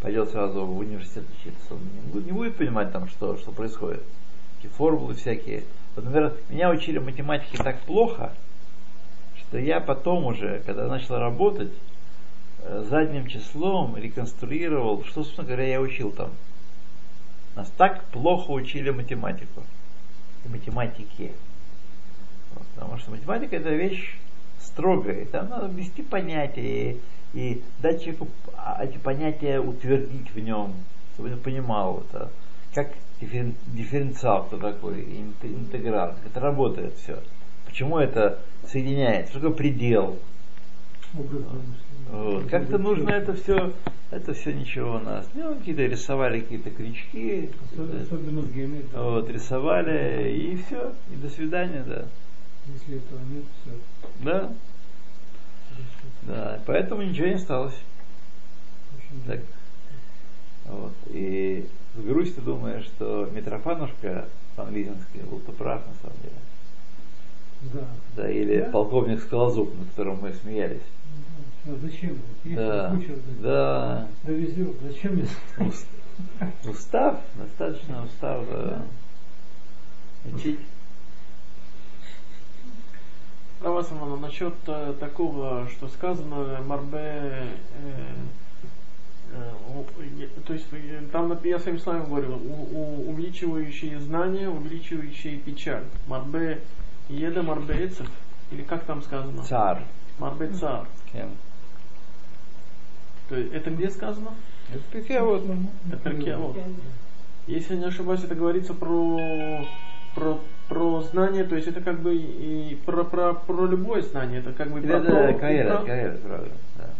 [0.00, 4.02] пойдет сразу в университет учиться, он не будет, не будет понимать там, что, что происходит.
[4.62, 5.64] Такие формулы всякие.
[5.96, 8.32] Вот, например, меня учили математике так плохо,
[9.36, 11.72] что я потом уже, когда начал работать,
[12.60, 16.30] э, задним числом реконструировал, что, собственно говоря, я учил там.
[17.56, 19.64] Нас так плохо учили математику.
[20.44, 21.32] И математике.
[22.54, 24.16] Вот, потому что математика это вещь
[24.60, 25.26] строгая.
[25.26, 27.00] Там надо ввести понятия и,
[27.34, 30.72] и дать человеку а, эти понятия утвердить в нем,
[31.14, 32.30] чтобы он понимал это.
[32.72, 32.92] Как
[33.22, 35.02] дифферен, дифференциал кто такой,
[35.42, 37.18] интеграл, как это работает все.
[37.64, 40.18] Почему это соединяется, что такое предел.
[42.10, 42.46] Вот.
[42.50, 43.72] Как-то нужно это все,
[44.10, 45.26] это все ничего у нас.
[45.34, 47.50] Ну, какие-то рисовали какие-то крючки.
[47.72, 48.96] Особенно в геометрии.
[48.96, 52.04] Вот, рисовали, и все, и до свидания, да.
[52.66, 53.72] Если этого нет, все.
[54.22, 54.52] Да.
[56.22, 57.78] Да, поэтому ничего не осталось.
[59.26, 59.40] Так.
[60.66, 60.92] Вот.
[61.10, 61.66] И
[61.96, 64.26] с грустью думаю, что Митрофанушка
[64.56, 66.34] Панлизинский был то прав на самом деле.
[67.74, 67.86] Да.
[68.16, 68.70] Да, или Да?
[68.70, 70.82] полковник Скалозуб, над которым мы смеялись.
[71.64, 72.18] Ну зачем?
[72.44, 74.08] Есть Да, куча, да.
[74.24, 74.74] довезем.
[74.82, 75.26] Зачем мне?
[75.58, 75.86] Ус-
[76.68, 78.82] Устав, достаточно устав, да.
[80.24, 80.58] Учить.
[83.60, 88.14] Равасамана, насчет э, такого, что сказано Марбе, э,
[90.46, 95.84] то есть э, там я своими словами у- увеличивающие знания, увеличивающие печаль.
[96.06, 96.60] Марбе
[97.08, 98.08] еда, марбе эцев,
[98.50, 99.42] или как там сказано?
[99.44, 99.82] Цар.
[100.18, 100.86] Марбе цар.
[101.12, 101.30] Кем?
[103.28, 104.30] То есть это где сказано?
[104.72, 105.44] Это вот.
[105.88, 106.56] Это Перкей Авот.
[107.46, 109.66] Если я не ошибаюсь, это говорится про,
[110.14, 114.52] про, про знание, то есть это как бы и про, про, про любое знание, это
[114.52, 116.50] как бы Да, про да, и Каэлет, про- Каэлет, правда.
[116.78, 116.90] Да.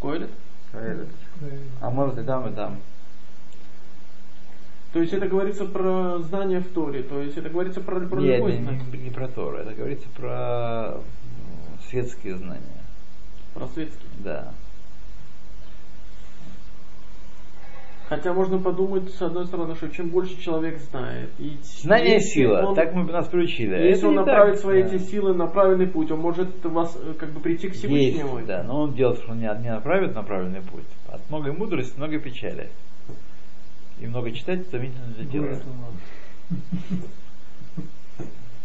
[0.00, 0.30] Коэлет?
[0.72, 1.08] Каэлет.
[1.80, 2.78] А может и там, и там.
[4.92, 8.38] То есть это говорится про знание в Торе, то есть это говорится про, про Нет,
[8.38, 11.00] любое не, знание, не- не про Тору, это говорится про
[11.90, 12.62] светские знания.
[13.52, 14.08] про светские.
[14.20, 14.52] Да.
[18.08, 22.66] Хотя можно подумать, с одной стороны, что чем больше человек знает, и Знание если сила,
[22.68, 23.74] он- так мы нас приучили.
[23.74, 24.60] если Это он направит так.
[24.62, 24.88] свои Да.
[24.94, 28.36] эти силы на правильный путь, он может вас э, как бы прийти к Всевышнему.
[28.36, 30.84] Есть, да, но он делает, что он не, не направит на правильный путь.
[31.08, 32.70] От много мудрости, много печали.
[34.00, 35.58] И много читать утомительно для тела.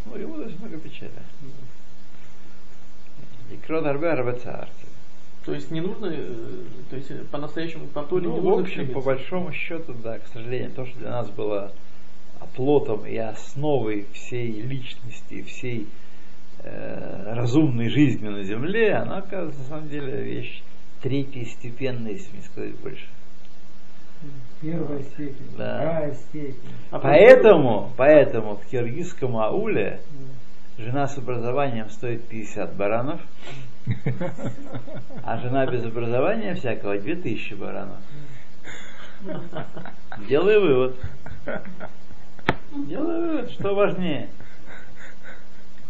[0.06, 1.10] Много мудрости, много печали.
[3.50, 4.10] И крот арбе.
[5.44, 6.34] То есть не нужно, э,
[6.90, 10.18] то есть э, по-настоящему по Торе Ну, не в нужно общем, по большому счету, да,
[10.18, 11.72] к сожалению, то, что для нас было
[12.38, 15.88] оплотом и основой всей личности, всей
[16.60, 20.62] э, разумной жизни на Земле, она, оказывается, на самом деле вещь
[21.02, 23.06] третьей степенной, если не сказать больше.
[24.60, 25.74] Первая степень, Да.
[25.76, 26.54] вторая степень.
[26.92, 30.00] А Поэтому, поэтому в киргизском ауле
[30.78, 33.20] жена с образованием стоит 50 баранов,
[35.24, 37.98] а жена без образования всякого 2000 баранов.
[40.28, 40.96] Делай вывод.
[42.88, 44.28] Делай вывод, что важнее.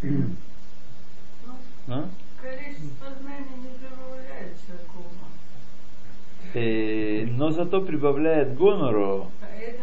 [0.03, 2.09] Ну?
[2.41, 5.05] Количество знаний не прибавляет человеку.
[6.55, 9.31] Э, но зато прибавляет гонору.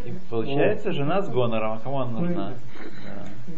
[0.06, 2.54] И получается жена с гонором, а кому она нужна?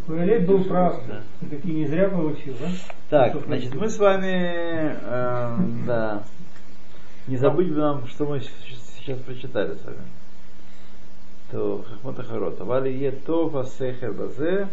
[0.05, 1.01] Куэлет был прав.
[1.07, 1.21] Да.
[1.49, 2.67] Таки не зря получил, да?
[3.09, 6.23] Так, Что значит, мы с вами, э, да,
[7.27, 10.01] не забыть бы нам, что мы сейчас прочитали с вами.
[11.51, 12.63] То Хахмата Харота.
[12.63, 14.67] Вали е то васехе базе,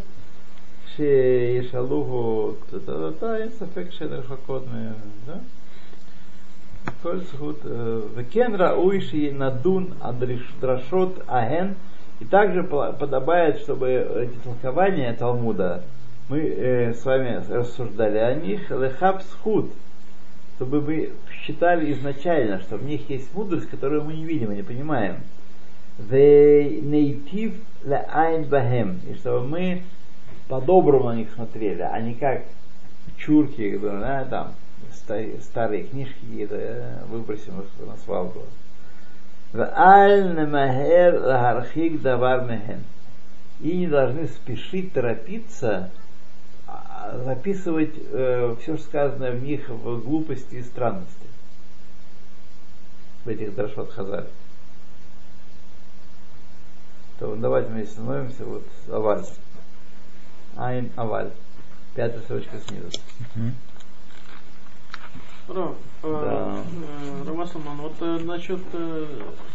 [0.95, 5.41] ше ешалугу та-та-та, и сафек ше да?
[7.02, 7.70] כל זכות, э,
[8.16, 11.74] וכן ראוי שנדון הדרשות ההן,
[12.22, 15.84] и также по- подобает, чтобы эти толкования Талмуда,
[16.30, 19.72] мы э, с вами рассуждали о них, лехаб схуд,
[20.56, 21.10] чтобы мы
[21.44, 25.18] считали изначально, что в них есть мудрость, которую мы не видим и не понимаем.
[26.10, 27.54] Нейтив
[28.14, 29.84] айн бахем, и чтобы мы
[30.48, 32.44] по-доброму на них смотрели, а не как
[33.18, 34.54] чурки, которые, да, там, ста-
[34.93, 38.43] старые книжки э, выбросим их на свалку.
[43.61, 45.91] И не должны спешить, торопиться
[46.67, 51.27] а, записывать все, что сказанное в них в глупости и странности.
[53.25, 54.27] В этих дрошот Хазар.
[57.19, 59.25] То давайте мы становимся вот аваль.
[60.57, 61.33] Айн аваль.
[61.95, 62.91] Пятая строчка снизу.
[65.49, 66.63] Рав, э, Да.
[67.25, 69.07] э, Равасалман, вот э, насчет э,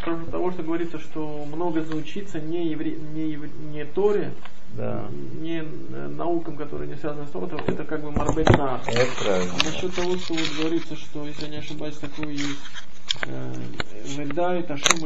[0.04, 4.32] того- того, что говорится, что много заучиться не, евре, не, евре- не Торе,
[4.76, 5.06] Да.
[5.40, 8.80] не э, наукам, которые не связаны с Торой, это, это как бы марбетна.
[8.88, 9.54] Это правильно.
[9.62, 12.60] А насчет того, что вот говорится, что, если я не ошибаюсь, такой есть
[13.28, 13.54] э,
[14.18, 15.04] Вельдай, Ташим